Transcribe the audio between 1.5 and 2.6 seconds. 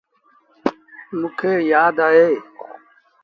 يآدا اهيݩ۔